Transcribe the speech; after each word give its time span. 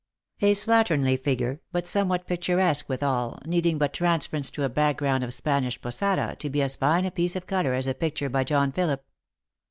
A 0.41 0.53
slatternly 0.53 1.15
figure, 1.23 1.61
but 1.71 1.85
somewhat 1.85 2.25
picturesque 2.25 2.89
withal, 2.89 3.37
needing 3.45 3.77
but 3.77 3.93
transference 3.93 4.49
to 4.49 4.63
a 4.63 4.67
background 4.67 5.23
of 5.23 5.31
Spanish 5.31 5.79
posada 5.79 6.35
to 6.39 6.49
be 6.49 6.63
as 6.63 6.75
fine 6.75 7.05
a 7.05 7.11
piece 7.11 7.35
of 7.35 7.45
colour 7.45 7.75
as 7.75 7.85
a 7.85 7.93
picture 7.93 8.27
by 8.27 8.43
John 8.43 8.71
Philip. 8.71 9.05